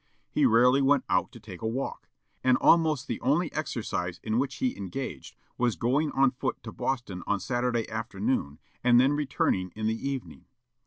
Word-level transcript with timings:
He 0.31 0.47
rarely 0.47 0.81
went 0.81 1.03
out 1.09 1.31
to 1.31 1.39
take 1.39 1.61
a 1.61 1.67
walk; 1.67 2.09
and 2.43 2.57
almost 2.57 3.05
the 3.05 3.21
only 3.21 3.53
exercise 3.53 4.19
in 4.23 4.39
which 4.39 4.55
he 4.55 4.75
engaged 4.75 5.35
was 5.59 5.75
going 5.75 6.11
on 6.13 6.31
foot 6.31 6.57
to 6.63 6.71
Boston 6.71 7.21
on 7.27 7.39
Saturday 7.39 7.87
afternoon, 7.87 8.57
and 8.83 8.99
then 8.99 9.13
returning 9.13 9.69
in 9.75 9.85
the 9.85 10.09
evening. 10.09 10.45